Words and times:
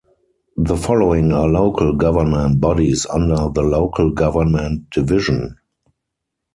The 0.57 0.77
following 0.77 1.31
are 1.31 1.47
local 1.47 1.93
government 1.95 2.59
bodies 2.59 3.05
under 3.05 3.49
the 3.53 3.61
Local 3.61 4.09
Government 4.09 4.89
Division 4.89 5.57